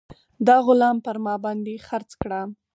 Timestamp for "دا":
0.47-0.55